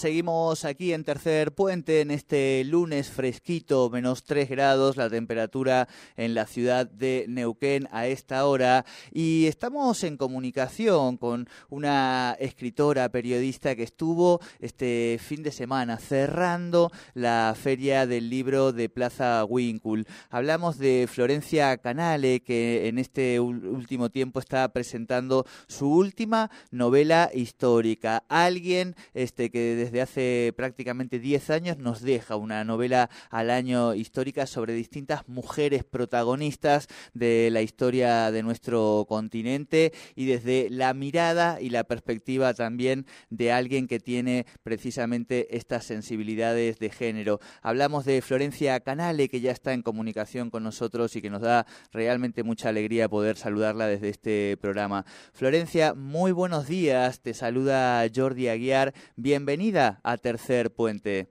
seguimos 0.00 0.64
aquí 0.64 0.94
en 0.94 1.04
Tercer 1.04 1.52
Puente 1.52 2.00
en 2.00 2.10
este 2.10 2.64
lunes 2.64 3.10
fresquito, 3.10 3.90
menos 3.90 4.24
3 4.24 4.48
grados, 4.48 4.96
la 4.96 5.10
temperatura 5.10 5.88
en 6.16 6.32
la 6.32 6.46
ciudad 6.46 6.86
de 6.86 7.26
Neuquén 7.28 7.86
a 7.92 8.06
esta 8.06 8.46
hora. 8.46 8.86
Y 9.12 9.44
estamos 9.44 10.02
en 10.04 10.16
comunicación 10.16 11.18
con 11.18 11.50
una 11.68 12.34
escritora, 12.40 13.10
periodista 13.10 13.76
que 13.76 13.82
estuvo 13.82 14.40
este 14.58 15.18
fin 15.20 15.42
de 15.42 15.52
semana 15.52 15.98
cerrando 15.98 16.90
la 17.12 17.54
feria 17.54 18.06
del 18.06 18.30
libro 18.30 18.72
de 18.72 18.88
Plaza 18.88 19.44
Winkle. 19.44 20.04
Hablamos 20.30 20.78
de 20.78 21.08
Florencia 21.12 21.76
Canale, 21.76 22.40
que 22.40 22.88
en 22.88 22.98
este 22.98 23.38
último 23.38 24.08
tiempo 24.08 24.40
está 24.40 24.66
presentando 24.72 25.44
su 25.66 25.92
última 25.92 26.50
novela 26.70 27.30
histórica. 27.34 28.24
Alguien 28.30 28.96
este, 29.12 29.50
que 29.50 29.76
desde 29.76 29.89
hace 29.98 30.52
prácticamente 30.56 31.18
10 31.18 31.50
años 31.50 31.78
nos 31.78 32.00
deja 32.02 32.36
una 32.36 32.64
novela 32.64 33.10
al 33.30 33.50
año 33.50 33.94
histórica 33.94 34.46
sobre 34.46 34.74
distintas 34.74 35.28
mujeres 35.28 35.84
protagonistas 35.84 36.86
de 37.14 37.48
la 37.50 37.62
historia 37.62 38.30
de 38.30 38.42
nuestro 38.42 39.06
continente 39.08 39.92
y 40.14 40.26
desde 40.26 40.68
la 40.70 40.94
mirada 40.94 41.60
y 41.60 41.70
la 41.70 41.84
perspectiva 41.84 42.54
también 42.54 43.06
de 43.30 43.52
alguien 43.52 43.86
que 43.86 44.00
tiene 44.00 44.46
precisamente 44.62 45.56
estas 45.56 45.84
sensibilidades 45.84 46.78
de 46.78 46.90
género. 46.90 47.40
Hablamos 47.62 48.04
de 48.04 48.22
Florencia 48.22 48.78
Canale, 48.80 49.28
que 49.28 49.40
ya 49.40 49.50
está 49.50 49.72
en 49.72 49.82
comunicación 49.82 50.50
con 50.50 50.62
nosotros 50.62 51.16
y 51.16 51.22
que 51.22 51.30
nos 51.30 51.42
da 51.42 51.66
realmente 51.92 52.42
mucha 52.42 52.68
alegría 52.68 53.08
poder 53.08 53.36
saludarla 53.36 53.86
desde 53.86 54.08
este 54.08 54.56
programa. 54.60 55.04
Florencia, 55.32 55.94
muy 55.94 56.32
buenos 56.32 56.68
días. 56.68 57.20
Te 57.20 57.34
saluda 57.34 58.06
Jordi 58.14 58.48
Aguiar. 58.48 58.92
Bienvenida 59.16 59.79
a 59.80 60.16
Tercer 60.18 60.70
Puente. 60.70 61.30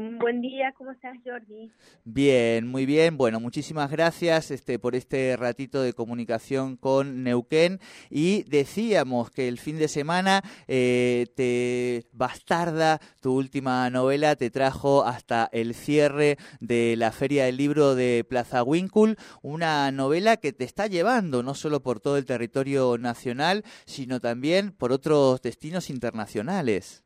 Buen 0.00 0.40
día, 0.40 0.72
¿cómo 0.78 0.92
estás, 0.92 1.16
Jordi? 1.24 1.72
Bien, 2.04 2.68
muy 2.68 2.86
bien. 2.86 3.16
Bueno, 3.16 3.40
muchísimas 3.40 3.90
gracias 3.90 4.52
este, 4.52 4.78
por 4.78 4.94
este 4.94 5.36
ratito 5.36 5.82
de 5.82 5.92
comunicación 5.92 6.76
con 6.76 7.24
Neuquén. 7.24 7.80
Y 8.08 8.44
decíamos 8.44 9.32
que 9.32 9.48
el 9.48 9.58
fin 9.58 9.76
de 9.76 9.88
semana 9.88 10.42
eh, 10.68 11.26
te 11.34 12.06
Bastarda, 12.12 13.00
tu 13.20 13.34
última 13.34 13.90
novela, 13.90 14.36
te 14.36 14.50
trajo 14.50 15.04
hasta 15.04 15.48
el 15.50 15.74
cierre 15.74 16.36
de 16.60 16.94
la 16.96 17.10
Feria 17.10 17.46
del 17.46 17.56
Libro 17.56 17.96
de 17.96 18.24
Plaza 18.28 18.62
Winkle, 18.62 19.16
una 19.42 19.90
novela 19.90 20.36
que 20.36 20.52
te 20.52 20.62
está 20.62 20.86
llevando 20.86 21.42
no 21.42 21.54
solo 21.54 21.82
por 21.82 21.98
todo 21.98 22.18
el 22.18 22.24
territorio 22.24 22.98
nacional, 22.98 23.64
sino 23.84 24.20
también 24.20 24.70
por 24.70 24.92
otros 24.92 25.42
destinos 25.42 25.90
internacionales. 25.90 27.02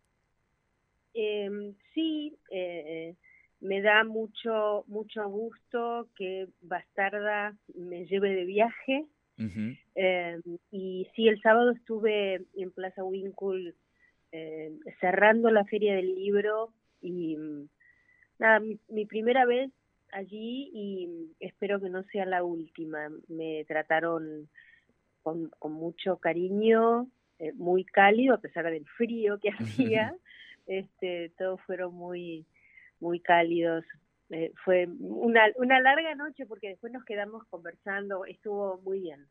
Eh, 1.15 1.75
sí, 1.95 2.37
eh, 2.51 3.15
me 3.61 3.81
da 3.81 4.05
mucho 4.05 4.85
mucho 4.89 5.29
gusto 5.29 6.09
que 6.17 6.49
Bastarda 6.63 7.57
me 7.75 8.07
lleve 8.07 8.35
de 8.35 8.45
viaje. 8.45 9.07
eh, 9.97 10.41
y 10.71 11.09
sí, 11.17 11.27
el 11.27 11.41
sábado 11.41 11.73
estuve 11.73 12.43
en 12.55 12.71
Plaza 12.71 13.03
Winkle 13.03 13.75
eh, 14.31 14.73
cerrando 15.01 15.51
la 15.51 15.65
feria 15.65 15.95
del 15.97 16.15
libro 16.15 16.73
y 17.01 17.37
nada, 18.39 18.61
mi, 18.61 18.79
mi, 18.89 19.05
primera 19.05 19.45
vez 19.45 19.71
allí 20.13 20.71
y 20.73 21.33
espero 21.41 21.81
que 21.81 21.89
no 21.89 22.05
sea 22.05 22.25
la 22.25 22.45
última. 22.45 23.09
Me 23.29 23.65
trataron 23.65 24.49
con, 25.23 25.51
con 25.59 25.73
mucho 25.73 26.19
cariño, 26.19 27.09
eh, 27.39 27.53
muy 27.55 27.85
cálido 27.85 28.35
a 28.35 28.41
pesar 28.41 28.71
del 28.71 28.87
frío 28.87 29.39
que 29.39 29.51
hacía 29.99 30.15
este, 30.79 31.33
todos 31.39 31.61
fueron 31.63 31.95
muy, 31.95 32.47
muy 33.01 33.21
cálidos. 33.21 33.85
Eh, 34.31 34.53
fue 34.65 34.87
una, 35.01 35.43
una 35.57 35.81
larga 35.81 36.15
noche 36.15 36.47
porque 36.47 36.69
después 36.69 36.93
nos 36.93 37.05
quedamos 37.05 37.45
conversando, 37.49 38.25
estuvo 38.25 38.79
muy 38.79 39.01
bien. 39.01 39.27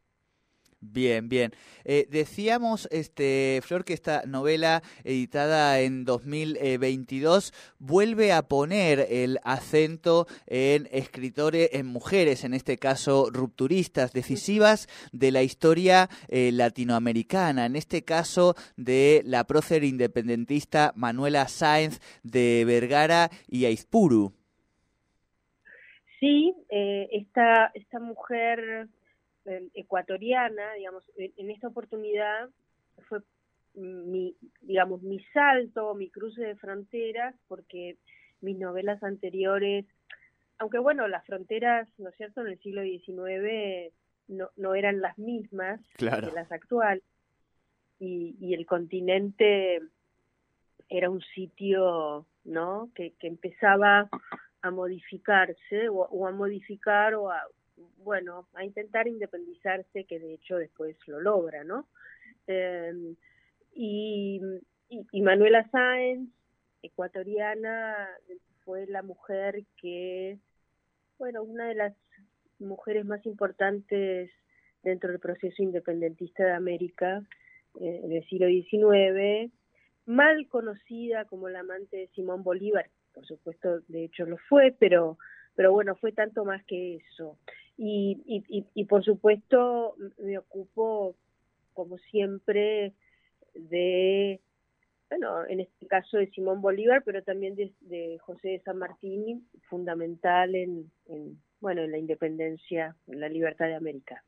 Bien, 0.84 1.30
bien. 1.30 1.52
Eh, 1.86 2.08
decíamos, 2.10 2.88
este, 2.92 3.62
Flor, 3.64 3.86
que 3.86 3.94
esta 3.94 4.24
novela 4.26 4.82
editada 5.04 5.80
en 5.80 6.06
2022 6.06 7.54
vuelve 7.78 8.34
a 8.34 8.42
poner 8.42 9.06
el 9.12 9.38
acento 9.44 10.26
en 10.48 10.90
escritores, 10.92 11.70
en 11.74 11.86
mujeres, 11.86 12.44
en 12.44 12.56
este 12.56 12.80
caso 12.80 13.30
rupturistas, 13.32 14.12
decisivas 14.12 14.90
de 15.12 15.32
la 15.32 15.44
historia 15.44 16.10
eh, 16.30 16.52
latinoamericana, 16.52 17.68
en 17.68 17.76
este 17.76 18.04
caso 18.04 18.56
de 18.76 19.22
la 19.24 19.44
prócer 19.44 19.84
independentista 19.84 20.94
Manuela 20.96 21.48
Sáenz 21.48 22.00
de 22.24 22.64
Vergara 22.66 23.30
y 23.48 23.66
Aispuru. 23.66 24.34
Sí, 26.20 26.56
eh, 26.70 27.08
esta, 27.12 27.72
esta 27.76 28.00
mujer 28.00 28.88
ecuatoriana, 29.46 30.74
digamos, 30.74 31.04
en, 31.16 31.50
esta 31.50 31.68
oportunidad 31.68 32.50
fue 33.08 33.20
mi, 33.74 34.36
digamos, 34.62 35.02
mi 35.02 35.20
salto, 35.34 35.96
mi 35.96 36.10
cruce 36.10 36.42
de 36.42 36.56
fronteras, 36.56 37.36
porque 37.48 37.98
mis 38.42 38.58
novelas 38.58 39.02
anteriores, 39.04 39.86
aunque 40.58 40.80
bueno, 40.80 41.08
las 41.08 41.26
fronteras, 41.26 41.88
¿no 41.98 42.10
es 42.10 42.16
cierto?, 42.16 42.42
en 42.42 42.48
el 42.48 42.60
siglo 42.60 42.84
XIX 42.84 43.94
no, 44.28 44.50
no 44.58 44.76
eran 44.76 45.02
las 45.02 45.18
mismas 45.18 45.80
que 45.98 46.06
las 46.06 46.52
actuales, 46.52 47.04
y, 48.00 48.36
y 48.40 48.54
el 48.54 48.66
continente 48.66 49.82
era 50.90 51.10
un 51.10 51.22
sitio, 51.34 52.26
¿no?, 52.44 52.90
que, 52.94 53.14
que 53.20 53.28
empezaba 53.28 54.10
a 54.62 54.72
modificarse 54.72 55.90
o, 55.90 56.02
o 56.02 56.28
a 56.28 56.32
modificar 56.32 57.16
o 57.16 57.32
a, 57.32 57.42
bueno, 57.98 58.48
a 58.54 58.64
intentar 58.64 59.08
independizarse, 59.08 60.06
que 60.06 60.20
de 60.20 60.34
hecho 60.34 60.58
después 60.58 60.96
lo 61.08 61.20
logra, 61.20 61.64
¿no? 61.64 61.88
Eh, 62.48 63.16
y, 63.74 64.42
y, 64.90 65.22
Manuela 65.22 65.70
Sáenz, 65.72 66.30
ecuatoriana, 66.82 68.10
fue 68.66 68.88
la 68.88 69.02
mujer 69.02 69.64
que, 69.78 70.38
bueno, 71.18 71.44
una 71.44 71.68
de 71.68 71.76
las 71.76 71.94
mujeres 72.60 73.06
más 73.06 73.26
importantes 73.26 74.30
dentro 74.84 75.10
del 75.10 75.20
proceso 75.20 75.62
independentista 75.62 76.44
de 76.44 76.54
América 76.54 77.24
eh, 77.80 78.02
del 78.04 78.28
siglo 78.28 78.48
XIX, 78.48 79.52
mal 80.06 80.48
conocida 80.48 81.26
como 81.26 81.50
la 81.50 81.62
amante 81.62 81.98
de 81.98 82.08
Simón 82.10 82.44
Bolívar, 82.44 82.90
por 83.14 83.26
supuesto, 83.26 83.82
de 83.88 84.06
hecho 84.06 84.26
lo 84.26 84.38
fue, 84.50 84.76
pero, 84.78 85.18
pero 85.56 85.72
bueno, 85.72 85.96
fue 85.96 86.12
tanto 86.12 86.44
más 86.46 86.64
que 86.66 86.96
eso. 86.96 87.38
Y, 87.84 88.22
y, 88.28 88.68
y, 88.76 88.86
por 88.86 89.04
supuesto 89.04 89.96
me 90.20 90.38
ocupo, 90.38 91.16
como 91.74 91.98
siempre, 91.98 92.94
de, 93.56 94.40
bueno, 95.10 95.48
en 95.48 95.62
este 95.62 95.88
caso 95.88 96.18
de 96.18 96.30
Simón 96.30 96.62
Bolívar, 96.62 97.02
pero 97.04 97.24
también 97.24 97.56
de, 97.56 97.74
de 97.80 98.20
José 98.20 98.50
de 98.50 98.60
San 98.60 98.78
Martín, 98.78 99.48
fundamental 99.68 100.54
en, 100.54 100.92
en, 101.08 101.42
bueno, 101.60 101.82
en 101.82 101.90
la 101.90 101.98
independencia, 101.98 102.96
en 103.08 103.20
la 103.20 103.30
libertad 103.30 103.66
de 103.66 103.74
América. 103.74 104.24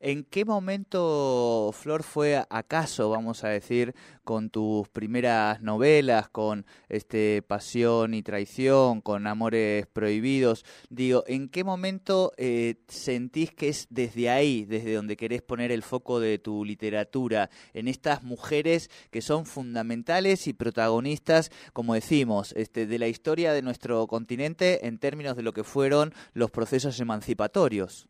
¿En 0.00 0.24
qué 0.24 0.44
momento, 0.44 1.70
Flor, 1.72 2.02
fue 2.02 2.44
acaso, 2.50 3.08
vamos 3.08 3.42
a 3.42 3.48
decir, 3.48 3.94
con 4.22 4.50
tus 4.50 4.88
primeras 4.88 5.62
novelas, 5.62 6.28
con 6.28 6.66
este 6.88 7.40
Pasión 7.42 8.14
y 8.14 8.22
Traición, 8.22 9.00
con 9.00 9.26
Amores 9.26 9.86
Prohibidos? 9.86 10.64
Digo, 10.90 11.24
¿en 11.26 11.48
qué 11.48 11.64
momento 11.64 12.32
eh, 12.36 12.76
sentís 12.86 13.52
que 13.52 13.68
es 13.68 13.86
desde 13.90 14.28
ahí, 14.28 14.64
desde 14.64 14.94
donde 14.94 15.16
querés 15.16 15.42
poner 15.42 15.72
el 15.72 15.82
foco 15.82 16.20
de 16.20 16.38
tu 16.38 16.64
literatura, 16.64 17.48
en 17.72 17.88
estas 17.88 18.22
mujeres 18.22 18.90
que 19.10 19.22
son 19.22 19.46
fundamentales 19.46 20.46
y 20.48 20.52
protagonistas, 20.52 21.50
como 21.72 21.94
decimos, 21.94 22.52
este, 22.56 22.86
de 22.86 22.98
la 22.98 23.08
historia 23.08 23.52
de 23.52 23.62
nuestro 23.62 24.06
continente 24.06 24.86
en 24.86 24.98
términos 24.98 25.36
de 25.36 25.42
lo 25.42 25.52
que 25.52 25.64
fueron 25.64 26.12
los 26.34 26.50
procesos 26.50 27.00
emancipatorios? 27.00 28.08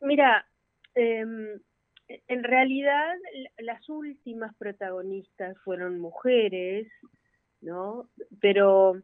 Mira, 0.00 0.46
eh, 0.94 1.24
en 2.28 2.42
realidad 2.42 3.14
las 3.58 3.88
últimas 3.88 4.54
protagonistas 4.56 5.56
fueron 5.58 6.00
mujeres, 6.00 6.88
¿no? 7.60 8.08
Pero, 8.40 9.00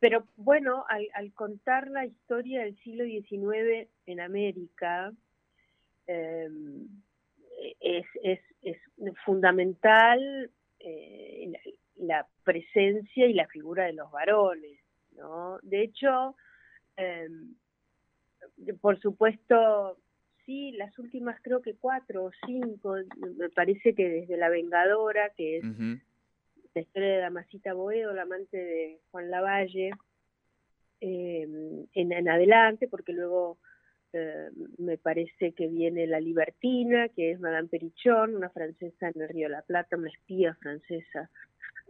pero 0.00 0.24
bueno, 0.36 0.84
al, 0.88 1.32
contar 1.34 1.88
la 1.88 2.06
historia 2.06 2.62
del 2.62 2.76
siglo 2.78 3.04
XIX 3.04 3.88
en 4.06 4.20
América, 4.20 5.12
eh, 6.06 6.48
es, 7.80 8.40
fundamental 9.24 10.50
eh, 10.80 11.52
la, 11.96 12.26
presencia 12.44 13.26
y 13.26 13.34
la 13.34 13.46
figura 13.46 13.84
de 13.84 13.92
los 13.92 14.10
varones, 14.10 14.78
¿no? 15.12 15.58
De 15.62 15.82
hecho, 15.82 16.34
eh, 16.96 17.28
por 18.80 19.00
supuesto, 19.00 19.98
sí, 20.44 20.72
las 20.72 20.98
últimas 20.98 21.40
creo 21.42 21.62
que 21.62 21.74
cuatro 21.74 22.24
o 22.24 22.30
cinco, 22.46 22.96
me 23.36 23.48
parece 23.50 23.94
que 23.94 24.08
desde 24.08 24.36
La 24.36 24.48
Vengadora, 24.48 25.30
que 25.36 25.58
es 25.58 25.64
la 25.64 26.80
historia 26.80 27.08
de 27.08 27.18
Damasita 27.18 27.74
Boedo, 27.74 28.12
la 28.12 28.22
amante 28.22 28.56
de 28.56 29.00
Juan 29.10 29.30
Lavalle, 29.30 29.90
em, 31.00 31.86
en, 31.92 32.28
adelante, 32.28 32.88
porque 32.88 33.12
luego 33.12 33.58
eh, 34.12 34.50
me 34.78 34.96
parece 34.96 35.52
que 35.52 35.68
viene 35.68 36.06
La 36.06 36.20
Libertina, 36.20 37.08
que 37.10 37.32
es 37.32 37.40
Madame 37.40 37.68
Perichón, 37.68 38.34
una 38.34 38.48
francesa 38.50 39.08
en 39.08 39.22
el 39.22 39.28
Río 39.28 39.48
de 39.48 39.54
la 39.54 39.62
Plata, 39.62 39.96
una 39.96 40.08
espía 40.08 40.54
francesa. 40.54 41.30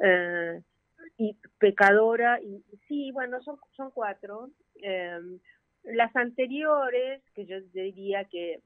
Eh, 0.02 0.60
y 1.16 1.36
pecadora, 1.58 2.40
y 2.40 2.62
sí, 2.86 3.10
bueno, 3.12 3.42
son, 3.42 3.58
son 3.76 3.90
cuatro. 3.90 4.50
Em, 4.82 5.38
las 5.92 6.14
anteriores, 6.16 7.22
que 7.34 7.46
yo 7.46 7.60
diría 7.72 8.24
que, 8.24 8.60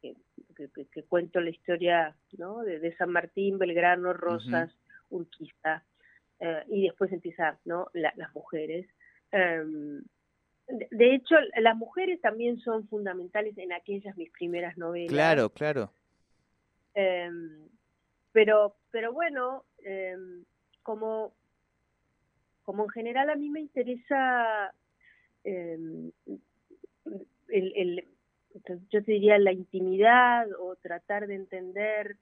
que, 0.00 1.02
cuento 1.08 1.40
la 1.40 1.50
historia 1.50 2.16
¿no? 2.36 2.62
de, 2.62 2.96
San 2.96 3.10
Martín, 3.10 3.58
Belgrano, 3.58 4.12
Rosas, 4.12 4.74
Urquiza, 5.10 5.84
eh, 6.40 6.64
y 6.68 6.82
después 6.84 7.12
empieza 7.12 7.58
¿no? 7.64 7.88
las 7.94 8.34
mujeres. 8.34 8.86
Em, 9.30 10.02
de 10.68 11.14
hecho, 11.14 11.34
las 11.60 11.76
mujeres 11.76 12.20
también 12.20 12.58
son 12.60 12.86
fundamentales 12.88 13.56
en 13.56 13.72
aquellas 13.72 14.16
mis 14.16 14.30
primeras 14.30 14.76
novelas. 14.76 15.12
Claro, 15.12 15.50
claro. 15.50 15.92
Em, 16.94 17.68
pero, 18.32 18.76
pero 18.90 19.12
bueno, 19.12 19.64
em, 19.82 20.44
como, 20.82 21.32
como 22.64 22.84
en 22.84 22.90
general 22.90 23.30
a 23.30 23.36
mí 23.36 23.48
me 23.48 23.60
interesa 23.60 24.74
Em, 25.44 26.10
el, 27.48 28.04
yo 28.90 29.04
te 29.04 29.12
diría 29.12 29.38
la 29.38 29.52
intimidad 29.52 30.46
o 30.58 30.76
tratar 30.76 31.26
de 31.26 31.34
entender 31.34 32.16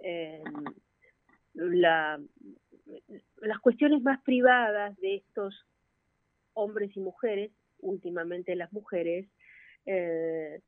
em, 0.00 0.64
la, 1.54 2.20
las 3.40 3.58
cuestiones 3.60 4.02
más 4.02 4.22
privadas 4.22 4.96
de 4.98 5.16
estos 5.16 5.66
hombres 6.54 6.96
y 6.96 7.00
mujeres, 7.00 7.50
últimamente 7.80 8.56
las 8.56 8.72
mujeres, 8.72 9.26
eh, 9.86 10.60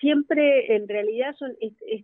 siempre 0.00 0.74
en 0.74 0.88
realidad 0.88 1.34
son 1.36 1.56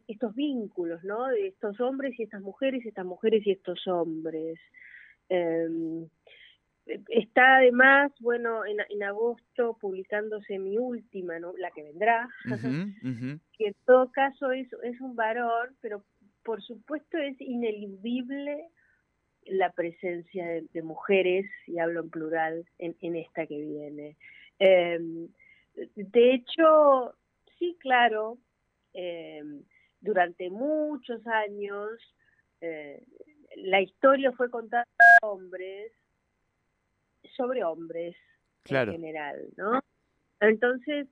estos 0.06 0.34
vínculos, 0.34 1.02
¿no? 1.02 1.26
De 1.26 1.48
estos 1.48 1.80
hombres 1.80 2.18
y 2.18 2.22
estas 2.22 2.40
mujeres, 2.40 2.86
estas 2.86 3.04
mujeres 3.04 3.44
y 3.46 3.50
estos 3.50 3.86
hombres. 3.88 4.58
Eh, 5.28 5.68
Está 7.08 7.56
además, 7.56 8.12
bueno, 8.20 8.64
en, 8.64 8.78
en, 8.88 9.02
agosto 9.02 9.76
publicándose 9.80 10.58
mi 10.58 10.78
última, 10.78 11.38
¿no? 11.38 11.52
la 11.58 11.70
que 11.70 11.82
vendrá, 11.82 12.28
que 13.58 13.66
en 13.66 13.74
todo 13.84 14.10
caso 14.10 14.52
es, 14.52 14.68
es 14.82 15.00
un 15.00 15.14
varón, 15.14 15.76
pero 15.80 16.02
por 16.42 16.62
supuesto 16.62 17.18
es 17.18 17.38
ineludible 17.40 18.68
la 19.44 19.70
presencia 19.72 20.46
de, 20.46 20.82
mujeres, 20.82 21.46
y 21.66 21.78
hablo 21.78 22.00
en 22.00 22.10
plural, 22.10 22.66
en, 22.78 22.96
en 23.00 23.16
esta 23.16 23.46
que 23.46 23.58
viene. 23.60 24.16
Em, 24.58 25.28
de 25.94 26.34
hecho, 26.34 27.14
sí, 27.58 27.76
claro, 27.80 28.38
em, 28.92 29.62
durante 30.00 30.50
muchos 30.50 31.26
años 31.26 31.90
eh, 32.60 33.02
la 33.56 33.80
historia 33.80 34.32
fue 34.32 34.50
contada 34.50 34.86
a 35.22 35.26
hombres, 35.26 35.92
sobre 37.38 37.64
hombres 37.64 38.14
en 38.66 38.92
general, 38.92 39.48
¿no? 39.56 39.80
Entonces, 40.40 41.08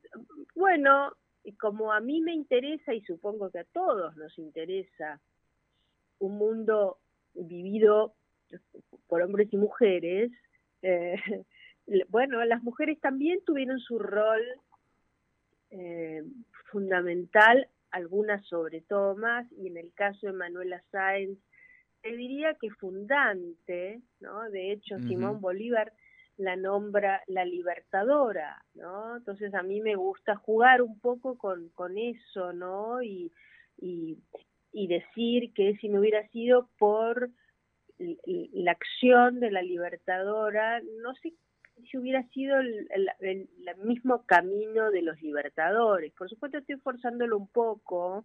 bueno, 0.54 1.12
como 1.58 1.92
a 1.92 2.00
mí 2.00 2.20
me 2.20 2.34
interesa 2.34 2.92
y 2.92 3.00
supongo 3.02 3.50
que 3.50 3.60
a 3.60 3.64
todos 3.64 4.14
nos 4.16 4.36
interesa 4.38 5.20
un 6.18 6.36
mundo 6.36 6.98
vivido 7.34 8.14
por 9.06 9.22
hombres 9.22 9.48
y 9.52 9.56
mujeres, 9.56 10.30
eh, 10.82 11.16
bueno, 12.08 12.44
las 12.44 12.62
mujeres 12.62 13.00
también 13.00 13.40
tuvieron 13.44 13.78
su 13.80 13.98
rol 13.98 14.42
eh, 15.70 16.22
fundamental, 16.70 17.68
algunas 17.90 18.44
sobre 18.46 18.80
todo 18.82 19.16
más, 19.16 19.50
y 19.52 19.68
en 19.68 19.76
el 19.76 19.92
caso 19.94 20.26
de 20.26 20.32
Manuela 20.32 20.82
Sáenz, 20.90 21.38
te 22.02 22.16
diría 22.16 22.54
que 22.54 22.70
fundante, 22.70 24.00
¿no? 24.20 24.48
De 24.50 24.72
hecho, 24.72 24.98
Simón 25.00 25.40
Bolívar 25.40 25.92
la 26.36 26.56
nombra 26.56 27.22
la 27.26 27.44
libertadora, 27.44 28.62
¿no? 28.74 29.16
Entonces 29.16 29.54
a 29.54 29.62
mí 29.62 29.80
me 29.80 29.96
gusta 29.96 30.36
jugar 30.36 30.82
un 30.82 30.98
poco 31.00 31.38
con, 31.38 31.70
con 31.70 31.96
eso, 31.98 32.52
¿no? 32.52 33.02
Y, 33.02 33.32
y, 33.78 34.18
decir 34.88 35.52
que 35.54 35.76
si 35.80 35.88
no 35.88 36.00
hubiera 36.00 36.28
sido 36.28 36.68
por 36.78 37.30
la 37.98 38.72
acción 38.72 39.40
de 39.40 39.50
la 39.50 39.62
libertadora, 39.62 40.80
no 41.02 41.14
sé 41.14 41.32
si 41.90 41.96
hubiera 41.96 42.22
sido 42.28 42.60
el, 42.60 42.86
el, 43.20 43.48
mismo 43.84 44.24
camino 44.26 44.90
de 44.90 45.02
los 45.02 45.20
libertadores. 45.22 46.12
Por 46.12 46.28
supuesto 46.28 46.58
estoy 46.58 46.76
forzándolo 46.76 47.36
un 47.36 47.48
poco, 47.48 48.22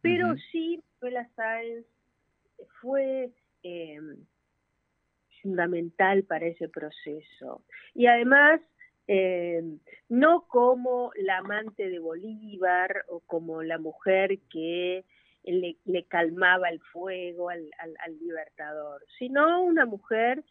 pero 0.00 0.34
sí 0.50 0.82
Manuela 1.00 1.28
Sáenz 1.36 1.86
fue... 2.80 3.30
Eh, 3.62 4.00
fundamental 5.42 6.24
para 6.24 6.46
ese 6.46 6.68
proceso. 6.68 7.62
Y 7.94 8.06
además, 8.06 8.60
eh, 9.06 9.62
no 10.08 10.46
como 10.46 11.10
la 11.16 11.38
amante 11.38 11.88
de 11.88 11.98
Bolívar 11.98 13.04
o 13.08 13.20
como 13.20 13.62
la 13.62 13.78
mujer 13.78 14.38
que 14.50 15.04
le, 15.44 16.04
calmaba 16.06 16.68
el 16.68 16.80
fuego 16.80 17.48
al, 17.50 17.70
libertador, 18.20 19.04
sino 19.18 19.62
una 19.62 19.86
mujer 19.86 20.44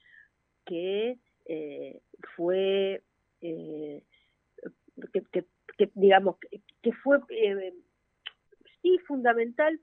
que 0.65 1.17
eh, 1.45 2.01
fue, 2.35 3.01
eh, 3.41 4.03
que, 5.13 5.89
digamos, 5.93 6.35
que, 6.81 6.91
fue 6.91 7.19
sí 8.81 8.97
fundamental 9.07 9.79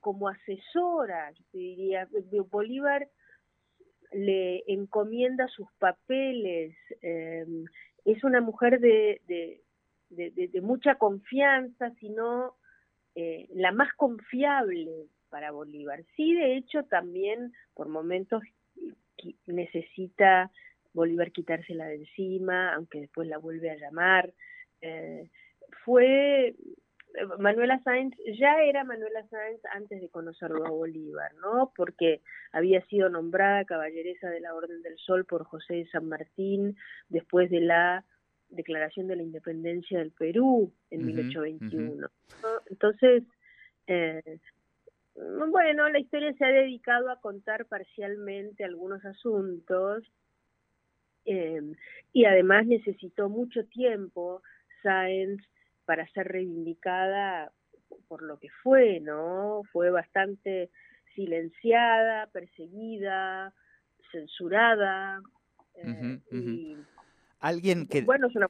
como 0.00 0.28
asesora, 0.28 1.32
diría, 1.52 2.08
Bolívar 2.50 3.08
le 4.12 4.64
encomienda 4.66 5.48
sus 5.48 5.68
papeles, 5.78 6.74
em, 7.02 7.64
es 8.04 8.24
una 8.24 8.40
mujer 8.40 8.80
de, 8.80 9.20
de, 10.10 10.60
mucha 10.62 10.96
confianza, 10.96 11.90
sino 12.00 12.56
eh, 13.14 13.48
la 13.54 13.72
más 13.72 13.92
confiable 13.94 15.06
para 15.28 15.50
Bolívar. 15.50 16.04
Sí, 16.16 16.34
de 16.34 16.56
hecho, 16.56 16.84
también 16.84 17.52
por 17.74 17.88
momentos 17.88 18.42
necesita 19.46 20.50
Bolívar 20.92 21.32
quitársela 21.32 21.86
de 21.86 21.96
encima, 21.96 22.74
aunque 22.74 23.00
después 23.00 23.28
la 23.28 23.38
vuelve 23.38 23.70
a 23.70 23.76
llamar. 23.76 24.32
Eh, 24.80 25.28
fue 25.84 26.54
Manuela 27.38 27.80
Sáenz 27.82 28.14
ya 28.38 28.62
era 28.62 28.84
Manuela 28.84 29.26
Sáenz 29.28 29.60
antes 29.72 30.00
de 30.00 30.08
conocerlo 30.08 30.66
a 30.66 30.70
Bolívar, 30.70 31.34
¿no? 31.36 31.72
Porque 31.76 32.20
había 32.52 32.84
sido 32.86 33.08
nombrada 33.08 33.64
caballeresa 33.64 34.28
de 34.28 34.40
la 34.40 34.54
Orden 34.54 34.82
del 34.82 34.96
Sol 34.98 35.24
por 35.24 35.44
José 35.44 35.74
de 35.74 35.88
San 35.88 36.06
Martín 36.06 36.76
después 37.08 37.50
de 37.50 37.60
la 37.60 38.04
declaración 38.50 39.08
de 39.08 39.16
la 39.16 39.22
independencia 39.22 39.98
del 39.98 40.12
Perú 40.12 40.72
en 40.90 41.06
1821. 41.06 42.08
Entonces, 42.70 43.24
eh, 43.86 44.38
bueno, 45.14 45.88
la 45.88 45.98
historia 45.98 46.32
se 46.34 46.44
ha 46.44 46.48
dedicado 46.48 47.10
a 47.10 47.20
contar 47.20 47.66
parcialmente 47.66 48.64
algunos 48.64 49.04
asuntos 49.04 50.04
eh, 51.24 51.60
y 52.12 52.24
además 52.24 52.66
necesitó 52.66 53.28
mucho 53.28 53.64
tiempo 53.66 54.42
Sáenz 54.82 55.42
para 55.88 56.06
ser 56.08 56.28
reivindicada 56.28 57.50
por 58.08 58.20
lo 58.20 58.38
que 58.38 58.50
fue, 58.62 59.00
¿no? 59.00 59.62
Fue 59.72 59.88
bastante 59.88 60.68
silenciada, 61.14 62.26
perseguida, 62.26 63.54
censurada. 64.12 65.22
Eh, 65.76 66.20
y, 66.30 66.76
Alguien 67.40 67.88
que... 67.88 68.02
Bueno, 68.02 68.26
es 68.26 68.36
una 68.36 68.48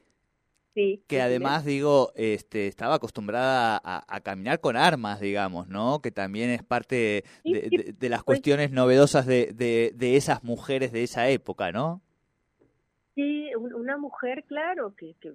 que 1.07 1.21
además, 1.21 1.63
digo, 1.63 2.11
este, 2.15 2.67
estaba 2.67 2.95
acostumbrada 2.95 3.81
a, 3.83 4.21
caminar 4.21 4.59
con 4.59 4.75
armas, 4.75 5.19
digamos, 5.21 5.67
¿no? 5.67 6.01
Que 6.01 6.11
también 6.11 6.49
es 6.49 6.63
parte 6.63 7.23
de, 7.43 8.09
las 8.09 8.23
cuestiones 8.23 8.71
novedosas 8.71 9.25
de, 9.25 9.53
de, 9.53 10.15
esas 10.15 10.43
mujeres 10.43 10.91
de 10.91 11.03
esa 11.03 11.29
época, 11.29 11.71
¿no? 11.71 12.01
Sí, 13.15 13.49
una 13.55 13.97
mujer, 13.97 14.45
claro, 14.45 14.93
que, 14.95 15.15
que, 15.19 15.33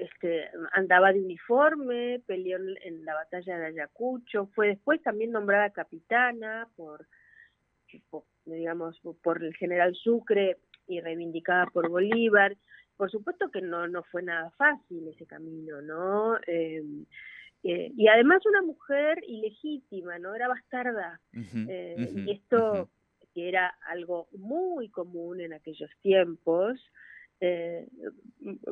este, 0.00 0.48
andaba 0.72 1.12
de 1.12 1.20
uniforme, 1.20 2.22
peleó 2.26 2.58
en 2.58 3.04
la 3.04 3.14
batalla 3.14 3.58
de 3.58 3.66
Ayacucho, 3.66 4.46
fue 4.54 4.68
después 4.68 5.02
también 5.02 5.30
nombrada 5.30 5.70
capitana 5.70 6.68
por, 6.76 7.06
por 8.10 8.24
digamos, 8.44 9.00
por 9.22 9.42
el 9.42 9.54
general 9.56 9.94
Sucre 9.94 10.58
y 10.86 11.00
reivindicada 11.00 11.66
por 11.66 11.88
Bolívar 11.88 12.56
por 12.98 13.10
supuesto 13.12 13.48
que 13.50 13.62
no, 13.62 13.86
no 13.86 14.02
fue 14.02 14.24
nada 14.24 14.50
fácil 14.58 15.06
ese 15.06 15.24
camino, 15.24 15.80
¿no? 15.80 16.36
Eh, 16.48 16.82
eh, 17.62 17.92
y 17.96 18.08
además 18.08 18.44
una 18.44 18.60
mujer 18.60 19.22
ilegítima, 19.26 20.18
¿no? 20.18 20.34
Era 20.34 20.48
bastarda. 20.48 21.20
Eh, 21.32 22.24
y 22.26 22.32
esto, 22.32 22.90
que 23.32 23.48
era 23.48 23.72
algo 23.86 24.28
muy 24.32 24.88
común 24.88 25.40
en 25.40 25.52
aquellos 25.52 25.90
tiempos, 26.02 26.80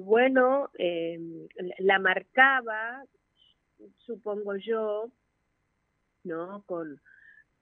bueno, 0.00 0.70
la 1.78 1.98
marcaba, 1.98 3.04
supongo 3.98 4.56
yo, 4.56 5.10
¿no? 6.24 6.62
Con, 6.66 7.00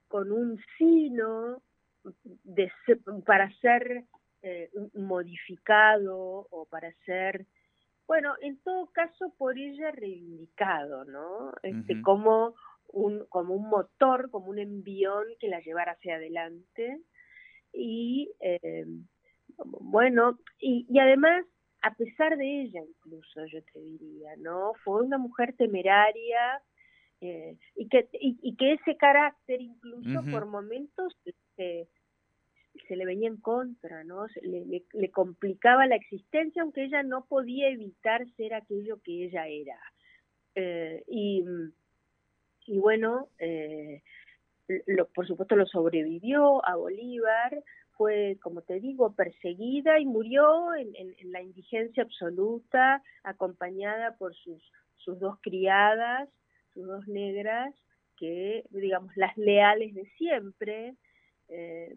con 0.09 0.33
un 0.33 0.61
sino 0.79 1.63
de, 2.45 2.71
para 3.27 3.51
ser 3.61 4.05
eh, 4.43 4.71
modificado 4.95 6.47
o 6.51 6.67
para 6.67 6.93
ser, 7.07 7.47
bueno, 8.07 8.35
en 8.41 8.59
todo 8.63 8.87
caso 8.93 9.35
por 9.39 9.59
ella 9.59 9.91
reivindicado, 9.91 11.05
¿no? 11.05 11.53
Este, 11.63 12.01
como 12.03 12.55
un, 12.89 13.25
como 13.27 13.55
un 13.55 13.69
motor, 13.69 14.31
como 14.31 14.51
un 14.51 14.59
envión 14.59 15.25
que 15.41 15.49
la 15.49 15.61
llevara 15.61 15.93
hacia 15.93 16.17
adelante. 16.17 17.01
Y 17.73 18.31
eh, 18.41 18.87
bueno, 19.65 20.39
y, 20.59 20.87
y 20.89 20.99
además, 20.99 21.45
a 21.83 21.95
pesar 21.95 22.37
de 22.37 22.63
ella 22.63 22.81
incluso, 22.83 23.45
yo 23.47 23.63
te 23.73 23.81
diría, 23.81 24.37
¿no? 24.39 24.73
Fue 24.85 25.03
una 25.03 25.19
mujer 25.19 25.55
temeraria, 25.57 26.63
eh, 27.21 27.57
y, 27.77 27.89
que, 27.89 28.09
y, 28.13 28.55
que 28.57 28.75
ese 28.75 28.97
carácter 28.97 29.61
incluso 29.61 30.23
por 30.31 30.45
momentos 30.45 31.17
se 31.57 32.97
le 32.97 33.07
venía 33.07 33.29
en 33.29 33.39
contra, 33.39 34.05
¿no? 34.05 34.27
le, 34.43 34.85
le, 34.93 35.11
complicaba 35.11 35.87
la 35.87 35.97
existencia, 35.97 36.63
aunque 36.63 36.85
ella 36.85 37.03
no 37.03 37.25
podía 37.25 37.69
evitar 37.69 38.27
ser 38.37 38.53
aquello 38.53 39.01
que 39.03 39.25
ella 39.25 39.47
era. 39.49 39.79
Eh, 40.55 41.03
y, 41.07 41.45
y 42.67 42.79
bueno, 42.79 43.29
eh, 43.39 44.03
lo, 44.87 45.09
por 45.09 45.27
supuesto 45.27 45.57
lo 45.57 45.67
sobrevivió 45.67 46.65
a 46.67 46.77
Bolívar, 46.77 47.63
fue, 47.97 48.39
como 48.43 48.63
te 48.63 48.81
digo, 48.81 49.15
perseguida 49.15 49.99
y 49.99 50.07
murió 50.07 50.75
en, 50.75 50.93
la 51.33 51.43
indigencia 51.43 52.03
absoluta, 52.03 53.03
acompañada 53.23 54.17
por 54.17 54.35
sus, 54.35 54.63
sus 54.97 55.19
dos 55.19 55.39
criadas, 55.41 56.29
sus 56.73 56.87
dos 56.87 57.07
negras, 57.09 57.75
que, 58.17 58.65
digamos, 58.71 59.17
las 59.17 59.37
leales 59.37 59.95
de 59.95 60.07
siempre, 60.17 60.95
eh, 61.49 61.97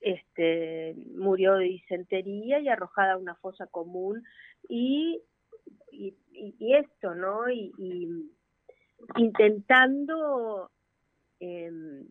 este, 0.00 0.94
murió 1.14 1.54
de 1.54 1.66
disentería 1.66 2.58
y 2.58 2.68
arrojada 2.68 3.12
a 3.12 3.18
una 3.18 3.36
fosa 3.36 3.66
común 3.66 4.24
y, 4.68 5.22
y, 5.92 6.74
esto, 6.74 7.14
¿no? 7.14 7.48
Y, 7.50 7.72
intentando, 9.16 10.70
em, 11.40 12.08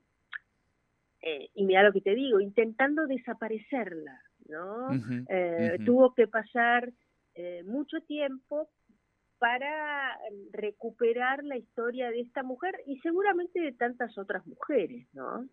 eh, 1.29 1.50
y 1.55 1.65
mira 1.65 1.84
lo 1.84 1.91
que 1.91 2.00
te 2.00 2.15
digo, 2.15 2.39
intentando 2.39 3.05
desaparecerla, 3.05 4.22
¿no? 4.48 4.91
Eh, 5.27 5.77
tuvo 5.86 6.13
que 6.13 6.25
pasar 6.25 6.89
eh, 7.36 7.63
mucho 7.65 8.00
tiempo 8.00 8.69
para 9.38 10.17
recuperar 10.53 11.43
la 11.43 11.57
historia 11.57 12.12
de 12.12 12.22
esta 12.22 12.43
mujer 12.43 12.75
y 12.86 12.98
seguramente 13.00 13.60
de 13.60 13.74
tantas 13.74 14.17
otras 14.17 14.48
mujeres, 14.48 15.05
¿no? 15.13 15.46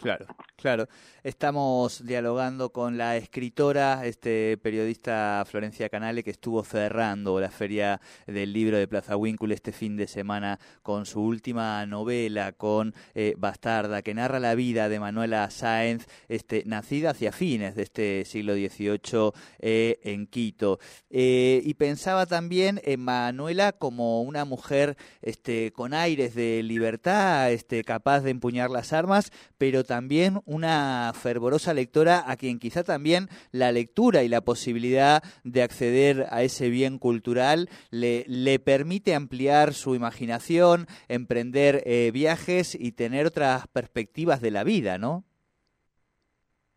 Claro, 0.00 0.26
claro. 0.54 0.86
Estamos 1.24 2.06
dialogando 2.06 2.70
con 2.70 2.96
la 2.96 3.16
escritora, 3.16 4.06
este 4.06 4.56
periodista 4.56 5.44
Florencia 5.44 5.88
Canale, 5.88 6.22
que 6.22 6.30
estuvo 6.30 6.62
cerrando 6.62 7.40
la 7.40 7.50
feria 7.50 8.00
del 8.28 8.52
libro 8.52 8.78
de 8.78 8.86
Plaza 8.86 9.16
Winkle 9.16 9.52
este 9.52 9.72
fin 9.72 9.96
de 9.96 10.06
semana 10.06 10.60
con 10.84 11.04
su 11.04 11.20
última 11.20 11.84
novela, 11.86 12.52
con 12.52 12.94
eh, 13.16 13.34
Bastarda, 13.36 14.02
que 14.02 14.14
narra 14.14 14.38
la 14.38 14.54
vida 14.54 14.88
de 14.88 15.00
Manuela 15.00 15.50
Sáenz, 15.50 16.06
este, 16.28 16.62
nacida 16.64 17.10
hacia 17.10 17.32
fines 17.32 17.74
de 17.74 17.82
este 17.82 18.24
siglo 18.24 18.54
XVIII 18.54 19.32
eh, 19.58 19.98
en 20.04 20.28
Quito. 20.28 20.78
Eh, 21.10 21.60
y 21.64 21.74
pensaba 21.74 22.26
también 22.26 22.80
en 22.84 23.00
Manuela 23.00 23.72
como 23.72 24.22
una 24.22 24.44
mujer 24.44 24.96
este, 25.22 25.72
con 25.72 25.92
aires 25.92 26.36
de 26.36 26.62
libertad, 26.62 27.50
este, 27.50 27.82
capaz 27.82 28.20
de 28.20 28.30
empuñar 28.30 28.70
las 28.70 28.92
armas, 28.92 29.32
pero 29.58 29.87
también 29.88 30.40
una 30.44 31.10
fervorosa 31.14 31.74
lectora 31.74 32.22
a 32.30 32.36
quien 32.36 32.60
quizá 32.60 32.84
también 32.84 33.26
la 33.50 33.72
lectura 33.72 34.22
y 34.22 34.28
la 34.28 34.42
posibilidad 34.42 35.22
de 35.42 35.62
acceder 35.62 36.26
a 36.30 36.42
ese 36.42 36.68
bien 36.68 36.98
cultural 36.98 37.68
le, 37.90 38.58
permite 38.60 39.14
ampliar 39.14 39.72
su 39.72 39.94
imaginación, 39.94 40.86
emprender 41.08 41.82
eh, 41.86 42.10
viajes 42.12 42.76
y 42.78 42.92
tener 42.92 43.26
otras 43.26 43.66
perspectivas 43.68 44.40
de 44.40 44.50
la 44.50 44.62
vida, 44.62 44.98
¿no? 44.98 45.24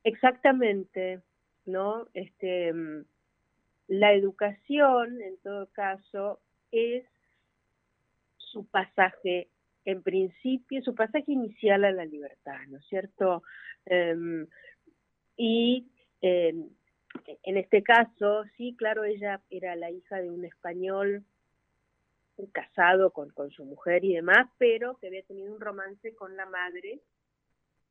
Exactamente, 0.05 1.19
¿no? 1.65 2.07
Este, 2.13 2.73
la 3.87 4.13
educación, 4.13 5.21
en 5.21 5.37
todo 5.43 5.67
caso, 5.73 6.39
es 6.71 7.03
su 8.37 8.65
pasaje 8.65 9.49
en 9.85 10.03
principio, 10.03 10.81
su 10.83 10.93
pasaje 10.95 11.31
inicial 11.31 11.83
a 11.85 11.91
la 11.91 12.05
libertad, 12.05 12.59
¿no 12.69 12.77
es 12.77 12.85
cierto? 12.87 13.43
Em, 13.85 14.47
y 15.37 15.87
em, 16.21 16.69
en 17.43 17.57
este 17.57 17.83
caso, 17.83 18.43
sí, 18.57 18.75
claro, 18.77 19.03
ella 19.03 19.41
era 19.49 19.75
la 19.75 19.91
hija 19.91 20.21
de 20.21 20.29
un 20.29 20.45
español 20.45 21.23
casado 22.51 23.11
con, 23.11 23.29
con 23.31 23.51
su 23.51 23.65
mujer 23.65 24.03
y 24.03 24.15
demás, 24.15 24.47
pero 24.57 24.97
que 24.97 25.07
había 25.07 25.23
tenido 25.23 25.53
un 25.53 25.59
romance 25.59 26.15
con 26.15 26.35
la 26.35 26.45
madre. 26.45 27.01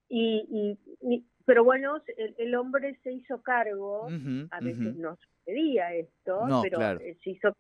Y, 0.09 0.77
y, 1.01 1.25
pero 1.45 1.65
bueno, 1.65 2.03
el, 2.37 2.55
hombre 2.57 2.99
se 3.03 3.13
hizo 3.13 3.43
cargo, 3.43 4.09
a 4.51 4.61
veces 4.61 4.97
no 4.97 5.17
sucedía 5.17 5.95
esto, 5.95 6.41
pero 6.63 6.99
se 6.99 7.31
hizo 7.31 7.57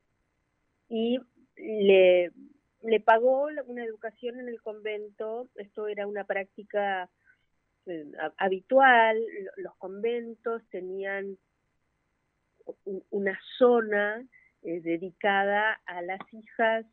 y 0.88 1.20
le 1.56 2.32
le 2.82 3.00
pagó 3.00 3.48
una 3.66 3.84
educación 3.84 4.40
en 4.40 4.48
el 4.48 4.60
convento, 4.62 5.48
esto 5.56 5.86
era 5.88 6.06
una 6.06 6.24
práctica 6.24 7.10
eh, 7.86 8.10
habitual, 8.36 9.18
los 9.56 9.74
conventos 9.76 10.62
tenían 10.70 11.36
una 13.10 13.38
zona 13.58 14.24
eh, 14.62 14.80
dedicada 14.80 15.80
a 15.86 16.02
las 16.02 16.20
hijas 16.32 16.86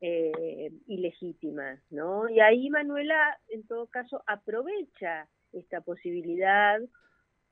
eh, 0.00 0.70
ilegítimas, 0.86 1.80
¿no? 1.90 2.28
Y 2.28 2.40
ahí 2.40 2.68
Manuela, 2.68 3.38
en 3.48 3.66
todo 3.66 3.86
caso, 3.86 4.22
aprovecha 4.26 5.28
esta 5.52 5.80
posibilidad 5.80 6.80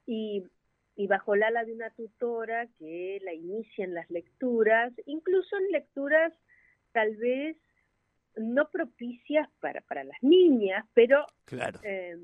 y, 0.07 0.45
y 0.97 1.07
bajo 1.07 1.35
la 1.35 1.49
ala 1.49 1.65
de 1.65 1.73
una 1.73 1.91
tutora 1.91 2.67
que 2.79 3.21
la 3.23 3.33
inicia 3.33 3.85
en 3.85 3.95
las 3.95 4.11
lecturas, 4.11 4.93
incluso 5.07 5.57
en 5.57 5.71
lecturas 5.71 6.33
tal 6.93 7.17
vez 7.17 7.57
no 8.37 8.69
propicias 8.71 9.49
para, 9.61 9.81
para 9.83 10.05
las 10.05 10.23
niñas, 10.23 10.87
pero 10.95 11.27
eh, 11.83 12.17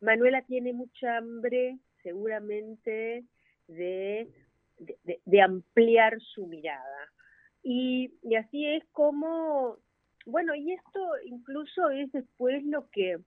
Manuela 0.00 0.42
tiene 0.42 0.72
mucha 0.72 1.16
hambre 1.16 1.78
seguramente 2.02 3.24
de 3.66 4.28
de, 4.78 5.42
ampliar 5.42 6.20
su 6.20 6.46
mirada. 6.46 7.12
Y, 7.62 8.12
y, 8.22 8.36
así 8.36 8.66
es 8.66 8.84
como, 8.92 9.76
bueno, 10.26 10.54
y 10.54 10.72
esto 10.72 11.00
incluso 11.24 11.90
es 11.90 12.10
después 12.12 12.64
lo 12.64 12.88
que, 12.90 13.18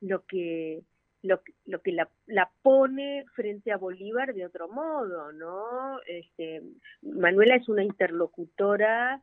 lo 0.00 0.24
que, 0.26 0.82
lo, 1.22 1.40
lo 1.64 1.80
que 1.80 1.92
la, 1.92 2.08
la, 2.26 2.50
pone 2.62 3.24
frente 3.34 3.72
a 3.72 3.78
Bolívar 3.78 4.34
de 4.34 4.46
otro 4.46 4.68
modo, 4.68 5.32
¿no? 5.32 6.00
Este, 6.06 6.62
Manuela 7.02 7.56
es 7.56 7.68
una 7.68 7.84
interlocutora 7.84 9.22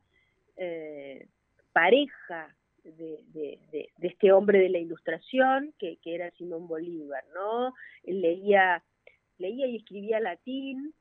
eh, 0.55 1.27
pareja 1.73 2.55
de, 2.83 3.19
de, 3.33 3.59
de, 3.71 3.89
este 4.07 4.31
hombre 4.31 4.59
de 4.59 4.69
la 4.69 4.79
ilustración 4.79 5.73
que, 5.79 5.97
que 5.97 6.15
era 6.15 6.31
Simón 6.31 6.67
Bolívar, 6.67 7.23
¿no? 7.33 7.73
Él 8.03 8.21
leía, 8.21 8.83
leía 9.37 9.67
y 9.67 9.77
escribía 9.77 10.19
latín, 10.19 10.93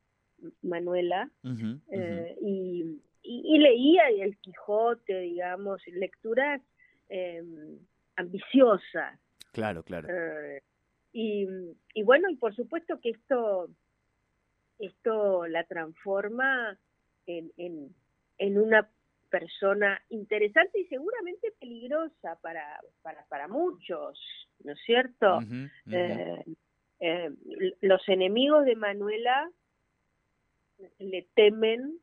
Manuela, 0.62 1.30
eh, 1.90 2.36
y, 2.40 3.00
y, 3.22 3.58
leía 3.58 4.08
el 4.08 4.36
Quijote, 4.38 5.20
digamos, 5.20 5.80
lecturas 5.86 6.60
eh, 7.08 7.42
ambiciosas. 8.16 9.18
Claro, 9.52 9.84
claro. 9.84 10.08
Eh, 10.10 10.62
y, 11.12 11.46
y 11.94 12.02
bueno, 12.02 12.28
y 12.30 12.36
por 12.36 12.56
supuesto 12.56 13.00
que 13.00 13.10
esto, 13.10 13.68
esto 14.78 15.46
la 15.46 15.64
transforma 15.64 16.76
en, 17.26 17.52
en, 17.56 17.94
en 18.38 18.58
una 18.58 18.88
persona 19.32 19.98
interesante 20.10 20.78
y 20.78 20.84
seguramente 20.88 21.54
peligrosa 21.58 22.38
para, 22.42 22.78
para, 23.00 23.24
para 23.30 23.48
muchos, 23.48 24.20
¿no 24.62 24.72
es 24.72 24.80
cierto? 24.84 25.38
Eh, 25.90 26.44
eh, 27.00 27.30
los 27.80 28.06
enemigos 28.10 28.66
de 28.66 28.76
Manuela 28.76 29.50
le 30.98 31.26
temen 31.34 31.98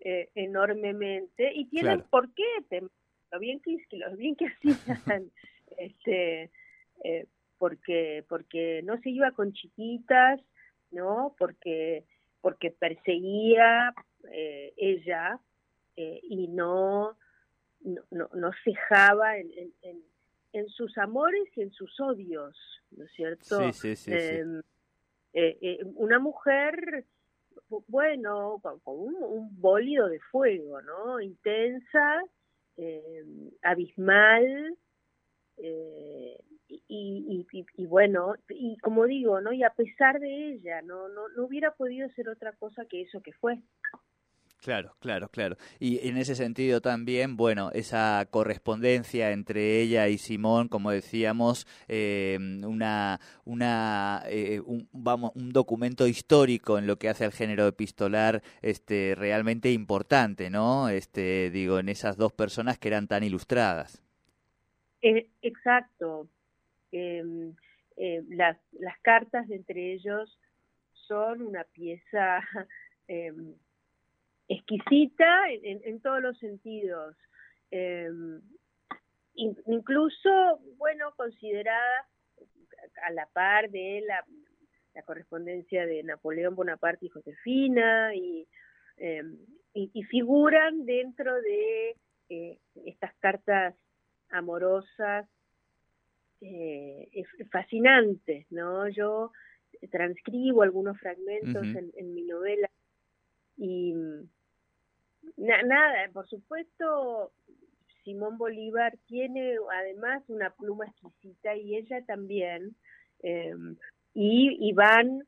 eh, 0.00 0.30
enormemente 0.36 1.52
y 1.52 1.64
tienen 1.66 2.02
por 2.02 2.32
qué 2.32 2.44
temer, 2.68 2.92
lo 3.32 3.40
bien 3.40 3.58
que, 3.58 3.76
lo 3.90 4.16
bien 4.16 4.36
que 4.36 4.46
hacían, 4.46 5.32
este, 5.78 6.50
porque, 7.58 8.24
porque 8.28 8.82
no 8.84 9.00
se 9.00 9.10
iba 9.10 9.32
con 9.32 9.52
chiquitas, 9.52 10.40
¿no? 10.92 11.34
Porque, 11.38 12.04
porque 12.40 12.70
perseguía 12.70 13.92
ella 14.76 15.40
eh, 16.00 16.20
y 16.22 16.46
no, 16.46 17.18
no, 17.80 18.30
no, 18.32 18.50
cejaba 18.62 19.36
en, 19.36 19.50
en, 19.82 20.00
en, 20.52 20.68
sus 20.68 20.96
amores 20.96 21.48
y 21.56 21.62
en 21.62 21.72
sus 21.72 21.98
odios, 21.98 22.56
¿no 22.92 23.04
es 23.04 23.10
cierto? 23.16 23.72
Sí, 23.72 23.72
sí, 23.72 23.96
sí, 23.96 24.12
em, 24.12 24.60
eh, 25.32 25.58
eh, 25.60 25.78
una 25.96 26.20
mujer, 26.20 27.04
bueno, 27.88 28.60
con, 28.62 28.80
un, 28.84 29.16
un, 29.16 29.60
bólido 29.60 30.08
de 30.08 30.20
fuego, 30.20 30.80
¿no? 30.82 31.20
Intensa, 31.20 32.22
em, 32.76 33.50
abismal, 33.62 34.76
y, 35.56 36.36
y, 36.86 37.46
y, 37.50 37.66
y, 37.74 37.86
bueno, 37.86 38.36
y 38.50 38.76
como 38.78 39.06
digo, 39.06 39.40
¿no? 39.40 39.52
Y 39.52 39.64
a 39.64 39.70
pesar 39.70 40.20
de 40.20 40.52
ella, 40.52 40.80
no, 40.82 41.08
no, 41.08 41.28
no 41.30 41.44
hubiera 41.44 41.72
podido 41.72 42.08
ser 42.10 42.28
otra 42.28 42.52
cosa 42.52 42.84
que 42.84 43.02
eso 43.02 43.20
que 43.20 43.32
fue. 43.32 43.60
Claro, 44.60 44.96
claro, 44.98 45.28
claro. 45.28 45.56
Y 45.78 46.08
en 46.08 46.16
ese 46.16 46.34
sentido 46.34 46.80
también, 46.80 47.36
bueno, 47.36 47.70
esa 47.72 48.26
correspondencia 48.28 49.30
entre 49.30 49.80
ella 49.80 50.08
y 50.08 50.18
Simón, 50.18 50.66
como 50.68 50.90
decíamos, 50.90 51.66
eh, 51.86 52.36
una, 52.64 53.20
una, 53.44 54.24
eh, 54.26 54.60
un, 54.60 54.88
vamos, 54.92 55.30
un 55.36 55.52
documento 55.52 56.08
histórico 56.08 56.76
en 56.76 56.88
lo 56.88 56.98
que 56.98 57.08
hace 57.08 57.24
al 57.24 57.32
género 57.32 57.68
epistolar, 57.68 58.42
este, 58.60 59.14
realmente 59.16 59.70
importante, 59.70 60.50
¿no? 60.50 60.88
Este, 60.88 61.50
digo, 61.50 61.78
en 61.78 61.88
esas 61.88 62.16
dos 62.16 62.32
personas 62.32 62.78
que 62.78 62.88
eran 62.88 63.06
tan 63.06 63.22
ilustradas. 63.22 64.02
Eh, 65.02 65.28
exacto. 65.40 66.28
Em, 66.90 67.54
las, 68.28 68.56
las 68.72 68.98
cartas 69.02 69.48
entre 69.50 69.92
ellos 69.92 70.38
son 70.92 71.42
una 71.42 71.64
pieza 71.64 72.40
em, 73.06 73.54
exquisita 74.48 75.50
en, 75.50 75.80
en 75.84 76.00
todos 76.00 76.20
los 76.22 76.38
sentidos. 76.38 77.16
Eh, 77.70 78.10
incluso, 79.34 80.60
bueno, 80.76 81.12
considerada 81.16 82.08
a 83.06 83.12
la 83.12 83.26
par 83.26 83.70
de 83.70 84.02
la, 84.06 84.24
la 84.94 85.02
correspondencia 85.02 85.86
de 85.86 86.02
Napoleón 86.02 86.54
Bonaparte 86.54 87.06
y 87.06 87.10
Josefina, 87.10 88.14
y, 88.14 88.46
eh, 88.96 89.22
y, 89.74 90.02
figuran 90.04 90.84
dentro 90.86 91.34
de 91.40 91.96
eh, 92.30 92.58
estas 92.84 93.14
cartas 93.20 93.76
amorosas 94.30 95.28
eh, 96.40 97.08
fascinantes, 97.50 98.50
¿no? 98.50 98.88
Yo 98.88 99.32
transcribo 99.90 100.62
algunos 100.62 100.98
fragmentos 100.98 101.64
en, 101.64 101.92
en, 101.96 102.14
mi 102.14 102.22
novela 102.22 102.68
y, 103.56 103.94
nada, 105.38 106.08
por 106.12 106.28
supuesto, 106.28 107.32
Simón 108.04 108.38
Bolívar 108.38 108.96
tiene 109.06 109.56
además 109.72 110.22
una 110.28 110.50
pluma 110.50 110.86
exquisita 110.86 111.54
y 111.56 111.76
ella 111.76 112.04
también. 112.06 112.74
Eh, 113.22 113.54
y, 114.14 114.72
van 114.72 115.22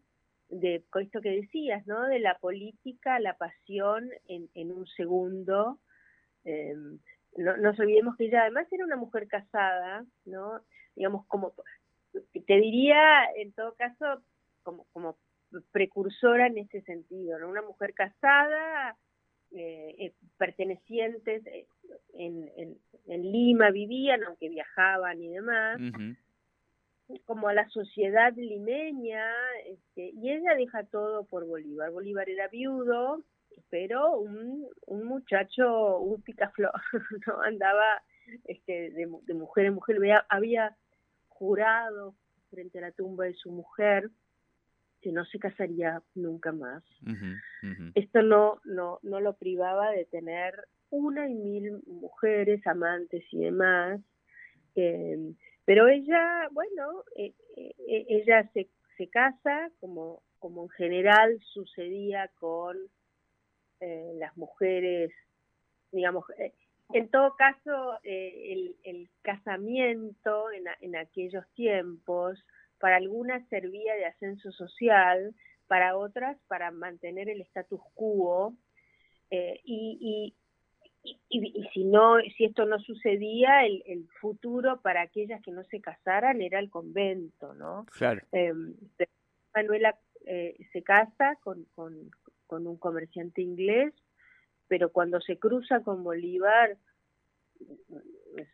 de 0.49 0.83
esto 1.01 1.20
que 1.20 1.31
decías, 1.31 1.87
¿no? 1.87 2.09
De 2.09 2.18
la 2.18 2.38
política 2.38 3.16
a 3.16 3.20
la 3.20 3.35
pasión 3.35 4.11
en, 4.27 4.49
en 4.55 4.73
un 4.73 4.87
segundo. 4.87 5.79
Eh, 6.44 6.75
no 7.37 7.57
nos 7.59 7.79
olvidemos 7.79 8.16
que 8.16 8.27
ella 8.27 8.42
además 8.42 8.66
era 8.73 8.85
una 8.85 8.96
mujer 8.96 9.29
casada, 9.29 10.05
¿no? 10.25 10.61
Digamos, 10.96 11.27
como, 11.27 11.55
te 12.12 12.57
diría 12.57 13.25
en 13.37 13.53
todo 13.53 13.75
caso, 13.75 14.23
como, 14.62 14.87
como 14.92 15.16
precursora 15.70 16.46
en 16.46 16.59
ese 16.59 16.83
sentido, 16.83 17.38
¿no? 17.38 17.49
Una 17.49 17.62
mujer 17.62 17.94
casada, 17.94 18.96
eh, 19.53 19.97
eh, 19.99 20.13
pertenecientes 20.39 21.45
eh, 21.47 21.67
en, 22.15 22.51
en, 23.07 23.33
Lima 23.33 23.71
vivían, 23.71 24.23
aunque 24.23 24.49
viajaban 24.49 25.21
y 25.21 25.29
demás, 25.29 25.81
como 27.25 27.49
a 27.49 27.55
la 27.55 27.69
sociedad 27.71 28.33
limeña, 28.37 29.25
este, 29.67 30.11
y 30.15 30.31
ella 30.31 30.55
deja 30.55 30.85
todo 30.85 31.25
por 31.25 31.47
Bolívar. 31.47 31.91
Bolívar 31.91 32.29
era 32.31 32.47
viudo, 32.47 33.25
pero 33.69 34.19
un, 34.19 34.69
un 34.87 35.05
muchacho, 35.05 35.99
un 35.99 36.23
picaflor, 36.23 36.73
¿no? 37.27 37.43
andaba 37.43 38.03
este, 38.45 38.91
de, 38.91 39.09
de 39.23 39.35
mujer 39.35 39.67
en 39.67 39.75
mujer, 39.75 39.97
había, 39.97 40.25
había 40.29 40.77
jurado 41.29 42.15
frente 42.51 42.79
a 42.79 42.83
la 42.83 42.93
tumba 42.93 43.25
de 43.25 43.35
su 43.35 43.51
mujer 43.51 44.11
que 45.01 45.13
no 45.13 45.25
se 45.25 45.39
casaría 45.39 46.03
nunca 46.15 46.53
más. 46.53 46.83
Esto 47.95 48.23
no, 48.23 48.61
no, 48.65 48.99
no 49.03 49.21
lo 49.21 49.35
privaba 49.37 49.91
de 49.91 50.05
tener 50.05 50.55
una 50.91 51.29
y 51.29 51.35
mil 51.35 51.83
mujeres, 51.87 52.67
amantes 52.67 53.25
y 53.33 53.39
demás. 53.39 54.01
Eh, 54.75 55.33
pero 55.65 55.89
ella, 55.89 56.49
bueno, 56.53 57.05
eh, 57.17 57.33
eh, 57.57 57.75
ella 58.09 58.49
se, 58.53 58.69
se 58.97 59.09
casa 59.09 59.71
como, 59.81 60.23
como 60.39 60.65
en 60.65 60.69
general 60.71 61.41
sucedía 61.53 62.31
con 62.39 62.77
las 64.19 64.37
mujeres, 64.37 65.11
digamos, 65.91 66.27
en 66.93 67.09
todo 67.09 67.35
caso, 67.35 67.99
el, 68.03 68.77
el, 68.85 69.09
casamiento 69.23 70.51
en, 70.51 70.65
en 70.83 70.97
aquellos 70.97 71.49
tiempos 71.55 72.39
para 72.81 72.97
algunas 72.97 73.47
servía 73.49 73.95
de 73.95 74.07
ascenso 74.07 74.51
social, 74.53 75.35
para 75.69 75.97
otras 75.97 76.37
para 76.49 76.73
mantener 76.73 77.29
el 77.29 77.43
status 77.43 77.81
quo, 77.95 78.55
eh, 79.31 79.61
y, 79.62 80.35
y, 81.05 81.14
y, 81.29 81.69
si 81.73 81.85
no, 81.85 82.16
si 82.37 82.47
esto 82.47 82.64
no 82.64 82.81
sucedía, 82.81 83.64
el, 83.64 83.83
el, 83.87 84.09
futuro 84.21 84.81
para 84.81 85.03
aquellas 85.03 85.40
que 85.43 85.53
no 85.53 85.62
se 85.64 85.81
casaran 85.81 86.43
era 86.43 86.59
el 86.59 86.71
convento, 86.71 87.55
¿no? 87.55 87.87
Claro. 87.93 88.23
Eh, 88.33 88.53
Manuela 89.55 89.97
eh, 90.27 90.57
se 90.73 90.83
casa 90.83 91.37
con, 91.43 91.64
con, 91.75 92.11
con 92.47 92.66
un 92.66 92.77
comerciante 92.77 93.40
inglés, 93.40 93.95
pero 94.66 94.90
cuando 94.90 95.21
se 95.21 95.38
cruza 95.38 95.81
con 95.81 96.03
Bolívar, 96.03 96.77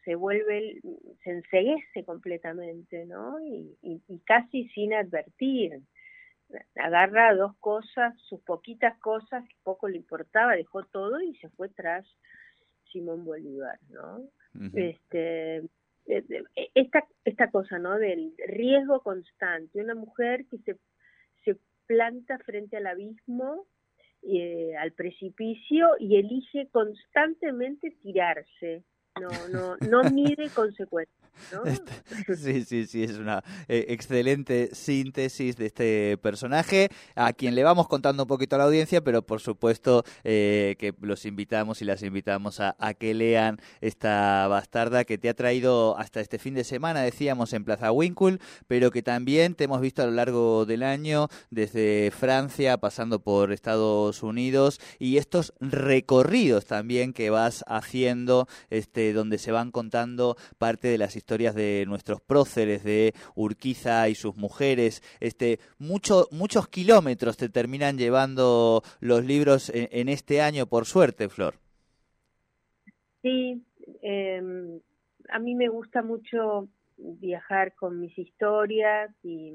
se 0.04 0.14
vuelve, 0.14 0.80
se 1.22 1.30
enseguece 1.30 2.04
completamente, 2.04 3.04
¿no? 3.06 3.40
Y, 3.40 3.76
y, 3.82 4.18
casi 4.20 4.68
sin 4.70 4.94
advertir. 4.94 5.80
Agarra 6.76 7.34
dos 7.34 7.56
cosas, 7.58 8.14
sus 8.28 8.40
poquitas 8.42 8.96
cosas, 9.00 9.44
que 9.48 9.56
poco 9.64 9.88
le 9.88 9.96
importaba, 9.96 10.54
dejó 10.54 10.84
todo 10.84 11.20
y 11.20 11.34
se 11.36 11.48
fue 11.50 11.68
tras 11.70 12.06
Simón 12.92 13.24
Bolívar, 13.24 13.78
¿no? 13.90 14.20
Este 14.74 15.56
eh, 16.06 16.24
esta 16.74 17.04
esta 17.24 17.50
cosa, 17.50 17.78
¿no? 17.78 17.98
Del 17.98 18.32
riesgo 18.46 19.00
constante, 19.02 19.80
una 19.80 19.96
mujer 19.96 20.46
que 20.46 20.58
se 20.58 20.76
se 21.44 21.58
planta 21.86 22.38
frente 22.38 22.76
al 22.76 22.86
abismo, 22.86 23.66
eh, 24.22 24.74
al 24.78 24.92
precipicio, 24.92 25.88
y 25.98 26.16
elige 26.16 26.68
constantemente 26.70 27.90
tirarse. 28.02 28.84
No, 29.20 29.28
no, 29.48 29.76
no 29.80 30.10
mide 30.10 30.50
consecuencias. 30.50 31.25
Este, 31.64 31.92
sí, 32.36 32.64
sí, 32.64 32.86
sí, 32.86 33.02
es 33.04 33.12
una 33.18 33.42
eh, 33.68 33.86
excelente 33.88 34.70
síntesis 34.72 35.56
de 35.56 35.66
este 35.66 36.18
personaje, 36.18 36.88
a 37.14 37.32
quien 37.32 37.54
le 37.54 37.62
vamos 37.62 37.88
contando 37.88 38.24
un 38.24 38.26
poquito 38.26 38.56
a 38.56 38.58
la 38.58 38.64
audiencia, 38.64 39.00
pero 39.02 39.22
por 39.22 39.40
supuesto 39.40 40.04
eh, 40.24 40.76
que 40.78 40.94
los 41.00 41.24
invitamos 41.24 41.82
y 41.82 41.84
las 41.84 42.02
invitamos 42.02 42.60
a, 42.60 42.74
que 42.98 43.14
lean 43.14 43.60
esta 43.80 44.48
bastarda 44.48 45.04
que 45.04 45.18
te 45.18 45.28
ha 45.28 45.34
traído 45.34 45.96
hasta 45.98 46.20
este 46.20 46.38
fin 46.38 46.54
de 46.54 46.64
semana, 46.64 47.02
decíamos, 47.02 47.52
en 47.52 47.64
Plaza 47.64 47.92
Winkle, 47.92 48.38
pero 48.66 48.90
que 48.90 49.02
también 49.02 49.54
te 49.54 49.64
hemos 49.64 49.80
visto 49.80 50.02
a 50.02 50.06
lo 50.06 50.12
largo 50.12 50.66
del 50.66 50.82
año, 50.82 51.28
desde 51.50 52.10
Francia, 52.10 52.78
pasando 52.78 53.20
por 53.20 53.52
Estados 53.52 54.22
Unidos, 54.22 54.80
y 54.98 55.18
estos 55.18 55.52
recorridos 55.60 56.64
también 56.66 57.12
que 57.12 57.30
vas 57.30 57.64
haciendo, 57.66 58.48
este, 58.70 59.12
donde 59.12 59.38
se 59.38 59.52
van 59.52 59.70
contando 59.70 60.36
parte 60.58 60.88
de 60.88 60.98
las 60.98 61.16
historias 61.16 61.35
historias 61.36 61.54
de 61.54 61.84
nuestros 61.86 62.22
próceres, 62.22 62.82
de 62.82 63.12
Urquiza 63.34 64.08
y 64.08 64.14
sus 64.14 64.36
mujeres. 64.36 65.02
Este, 65.20 65.58
mucho, 65.78 66.28
muchos 66.30 66.66
kilómetros 66.68 67.36
te 67.36 67.50
terminan 67.50 67.98
llevando 67.98 68.82
los 69.00 69.22
libros 69.22 69.70
en, 69.74 70.08
este 70.08 70.40
año, 70.40 70.66
por 70.66 70.86
suerte, 70.86 71.28
Flor. 71.28 71.56
Sí, 73.20 73.62
em, 74.00 74.80
a 75.28 75.38
mí 75.38 75.54
me 75.54 75.68
gusta 75.68 76.02
mucho 76.02 76.68
viajar 76.96 77.74
con 77.74 78.00
mis 78.00 78.16
historias 78.16 79.10
y, 79.22 79.52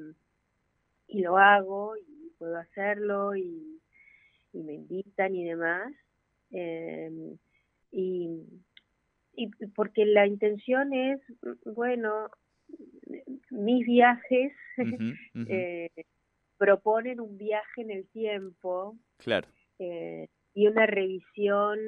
y 1.07 1.21
lo 1.21 1.39
hago 1.39 1.97
y 1.97 2.31
puedo 2.37 2.57
hacerlo 2.57 3.35
y, 3.35 3.79
me 4.53 4.73
invitan 4.73 5.33
y 5.33 5.45
demás. 5.45 5.91
Em, 6.51 7.37
y 7.91 8.45
y 9.41 9.49
porque 9.75 10.05
la 10.05 10.27
intención 10.27 10.93
es, 10.93 11.19
bueno, 11.65 12.29
mis 13.49 13.85
viajes 13.85 14.53
eh, 15.49 15.89
proponen 16.57 17.19
un 17.19 17.37
viaje 17.37 17.81
en 17.81 17.91
el 17.91 18.07
tiempo. 18.09 18.95
Claro. 19.17 19.47
Eh, 19.79 20.27
y 20.53 20.67
una 20.67 20.85
revisión, 20.85 21.79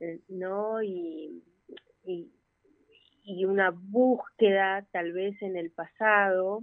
eh, 0.00 0.20
¿no? 0.28 0.82
Y, 0.82 1.42
y, 2.04 2.30
una 3.46 3.70
búsqueda 3.70 4.84
tal 4.90 5.12
vez 5.12 5.40
en 5.42 5.56
el 5.56 5.70
pasado, 5.70 6.62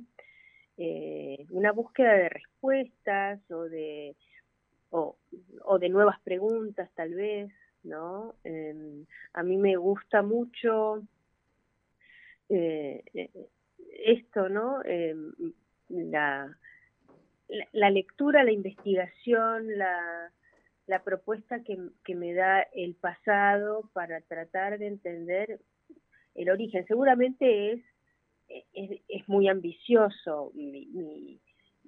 una 1.49 1.71
búsqueda 1.71 2.13
de 2.13 2.29
respuestas 2.29 3.39
o 3.51 3.63
de, 3.63 4.15
o, 4.91 5.17
o 5.65 5.79
de 5.79 5.89
nuevas 5.89 6.19
preguntas 6.21 6.89
tal 6.95 7.15
vez. 7.15 7.51
¿no? 7.83 8.35
Em, 8.43 8.88
a 9.33 9.43
mí 9.43 9.57
me 9.57 9.75
gusta 9.75 10.21
mucho 10.21 11.03
eh, 12.49 13.03
eh, 13.13 13.29
esto, 14.03 14.49
¿no? 14.49 14.83
Em, 14.83 15.33
la, 15.89 16.55
la, 17.73 17.89
lectura, 17.89 18.43
la 18.43 18.51
investigación, 18.51 19.77
la, 19.77 20.31
la 20.87 21.03
propuesta 21.03 21.63
que, 21.63 21.77
que, 22.03 22.15
me 22.15 22.33
da 22.33 22.61
el 22.73 22.95
pasado 22.95 23.89
para 23.93 24.21
tratar 24.21 24.79
de 24.79 24.87
entender 24.87 25.59
el 26.35 26.49
origen. 26.49 26.85
Seguramente 26.87 27.73
es, 27.73 27.81
es, 28.73 29.01
es 29.07 29.27
muy 29.27 29.47
ambicioso 29.47 30.51
mi, 30.53 31.39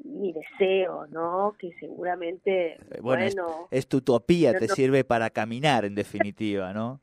mi 0.04 0.34
deseo, 0.34 1.08
¿no? 1.08 1.56
Que 1.58 1.74
seguramente, 1.80 2.74
eh, 2.74 3.00
bueno, 3.02 3.24
es, 3.72 3.88
tu 3.88 3.98
utopía, 3.98 4.54
te 4.54 4.68
sirve 4.68 5.04
para 5.04 5.30
caminar, 5.30 5.86
en 5.86 5.96
definitiva, 5.96 6.74
¿no? 6.74 7.02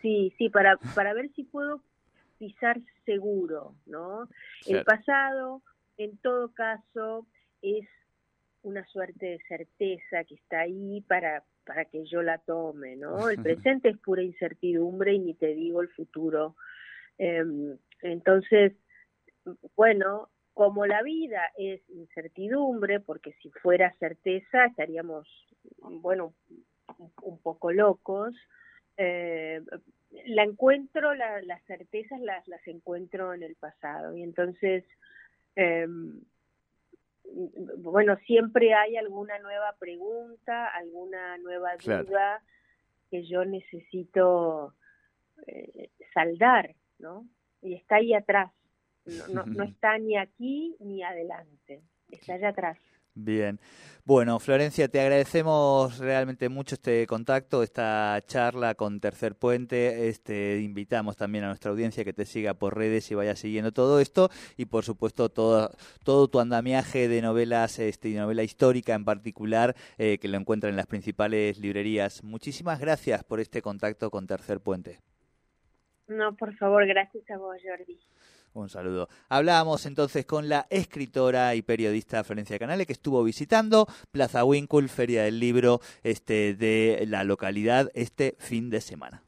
Sí, 0.00 0.32
sí, 0.38 0.48
para, 0.48 0.78
para 0.94 1.12
ver 1.12 1.30
si 1.34 1.44
puedo 1.44 1.82
pisar 2.38 2.80
seguro, 3.04 3.74
¿no? 3.86 4.28
El 4.66 4.84
pasado, 4.84 5.62
en 5.96 6.16
todo 6.18 6.52
caso, 6.54 7.26
es 7.62 7.86
una 8.62 8.84
suerte 8.86 9.26
de 9.26 9.38
certeza 9.48 10.24
que 10.24 10.34
está 10.34 10.60
ahí 10.60 11.00
para, 11.02 11.44
para 11.64 11.84
que 11.84 12.04
yo 12.06 12.22
la 12.22 12.38
tome, 12.38 12.96
¿no? 12.96 13.28
El 13.28 13.36
presente 13.42 13.90
es 13.90 13.98
pura 13.98 14.22
incertidumbre 14.22 15.14
y 15.14 15.18
ni 15.18 15.34
te 15.34 15.54
digo 15.54 15.82
el 15.82 15.88
futuro. 15.88 16.56
Em, 17.18 17.76
entonces, 18.02 18.72
bueno, 19.76 20.30
como 20.54 20.86
la 20.86 21.02
vida 21.02 21.42
es 21.56 21.82
incertidumbre, 21.90 23.00
porque 23.00 23.32
si 23.42 23.50
fuera 23.50 23.94
certeza 23.98 24.66
estaríamos, 24.66 25.28
bueno, 25.78 26.34
un 27.22 27.38
poco 27.42 27.72
locos, 27.72 28.34
eh, 28.96 29.60
la 30.26 30.42
encuentro, 30.42 31.14
las 31.14 31.62
certezas 31.66 32.20
las, 32.20 32.46
las 32.48 32.66
encuentro 32.66 33.34
en 33.34 33.42
el 33.42 33.56
pasado. 33.56 34.16
Y 34.16 34.22
entonces, 34.22 34.84
em, 35.54 36.20
bueno, 37.78 38.16
siempre 38.26 38.74
hay 38.74 38.96
alguna 38.96 39.38
nueva 39.38 39.74
pregunta, 39.78 40.68
alguna 40.68 41.38
nueva 41.38 41.76
duda 41.76 42.42
que 43.10 43.24
yo 43.26 43.44
necesito 43.44 44.74
eh, 45.46 45.90
saldar, 46.14 46.74
¿no? 46.98 47.26
Y 47.62 47.74
está 47.74 47.96
ahí 47.96 48.14
atrás 48.14 48.52
no, 49.32 49.44
no, 49.46 49.62
está 49.64 49.98
ni 49.98 50.16
aquí 50.16 50.76
ni 50.80 51.02
adelante, 51.02 51.82
está 52.10 52.34
allá 52.34 52.48
atrás. 52.48 52.78
Bien. 53.16 53.58
Bueno, 54.04 54.38
Florencia, 54.38 54.88
te 54.88 55.00
agradecemos 55.00 55.98
realmente 55.98 56.50
mucho 56.50 56.74
este 56.74 57.06
contacto, 57.06 57.62
esta 57.62 58.20
charla 58.26 58.74
con 58.74 59.00
Tercer 59.00 59.34
Puente. 59.34 60.08
Este, 60.08 60.60
invitamos 60.60 61.16
también 61.16 61.44
a 61.44 61.48
nuestra 61.48 61.70
audiencia 61.70 62.04
que 62.04 62.12
te 62.12 62.26
siga 62.26 62.52
por 62.54 62.76
redes 62.76 63.10
y 63.10 63.14
vaya 63.14 63.34
siguiendo 63.34 63.72
todo 63.72 63.98
esto. 63.98 64.28
Y 64.58 64.66
por 64.66 64.84
supuesto, 64.84 65.30
todo, 65.30 65.70
todo 66.04 66.28
tu 66.28 66.40
andamiaje 66.40 67.08
de 67.08 67.22
novelas 67.22 67.78
este, 67.78 68.10
novela 68.10 68.42
histórica 68.42 68.94
en 68.94 69.06
particular, 69.06 69.74
eh, 69.96 70.18
que 70.18 70.28
lo 70.28 70.36
encuentran 70.36 70.70
en 70.70 70.76
las 70.76 70.86
principales 70.86 71.58
librerías. 71.58 72.22
Muchísimas 72.22 72.78
gracias 72.78 73.24
por 73.24 73.40
este 73.40 73.62
contacto 73.62 74.10
con 74.10 74.26
Tercer 74.26 74.60
Puente. 74.60 75.00
No, 76.06 76.36
por 76.36 76.54
favor, 76.56 76.86
gracias 76.86 77.28
a 77.30 77.38
vos, 77.38 77.56
Jordi. 77.64 77.98
Un 78.56 78.70
saludo. 78.70 79.10
Hablábamos 79.28 79.84
entonces 79.84 80.24
con 80.24 80.48
la 80.48 80.66
escritora 80.70 81.54
y 81.54 81.60
periodista 81.60 82.24
Florencia 82.24 82.58
Canale 82.58 82.86
que 82.86 82.94
estuvo 82.94 83.22
visitando 83.22 83.86
Plaza 84.10 84.44
Winkle, 84.44 84.88
Feria 84.88 85.24
del 85.24 85.38
Libro 85.38 85.82
este, 86.02 86.54
de 86.54 87.04
la 87.06 87.22
localidad 87.22 87.90
este 87.92 88.34
fin 88.38 88.70
de 88.70 88.80
semana. 88.80 89.22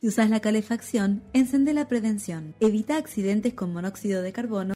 Si 0.00 0.08
usas 0.08 0.30
la 0.30 0.40
calefacción, 0.40 1.22
encende 1.32 1.72
la 1.72 1.86
prevención. 1.86 2.56
Evita 2.58 2.96
accidentes 2.96 3.54
con 3.54 3.72
monóxido 3.72 4.20
de 4.20 4.32
carbono 4.32 4.70